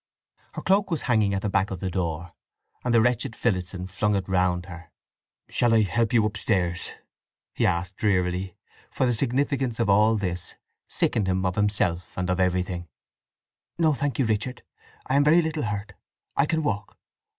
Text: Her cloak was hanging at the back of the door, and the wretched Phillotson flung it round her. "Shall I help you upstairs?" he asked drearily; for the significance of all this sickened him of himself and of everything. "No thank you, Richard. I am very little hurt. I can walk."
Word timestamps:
Her 0.53 0.63
cloak 0.63 0.89
was 0.89 1.03
hanging 1.03 1.35
at 1.35 1.43
the 1.43 1.49
back 1.51 1.69
of 1.69 1.79
the 1.79 1.91
door, 1.91 2.33
and 2.83 2.91
the 2.91 3.01
wretched 3.01 3.35
Phillotson 3.35 3.85
flung 3.85 4.15
it 4.15 4.27
round 4.27 4.65
her. 4.65 4.91
"Shall 5.47 5.75
I 5.75 5.83
help 5.83 6.11
you 6.11 6.25
upstairs?" 6.25 6.93
he 7.53 7.67
asked 7.67 7.97
drearily; 7.97 8.55
for 8.89 9.05
the 9.05 9.13
significance 9.13 9.79
of 9.79 9.91
all 9.91 10.15
this 10.15 10.55
sickened 10.87 11.27
him 11.27 11.45
of 11.45 11.53
himself 11.53 12.17
and 12.17 12.31
of 12.31 12.39
everything. 12.39 12.87
"No 13.77 13.93
thank 13.93 14.17
you, 14.17 14.25
Richard. 14.25 14.63
I 15.05 15.15
am 15.17 15.23
very 15.23 15.39
little 15.43 15.61
hurt. 15.65 15.93
I 16.35 16.47
can 16.47 16.63
walk." 16.63 16.97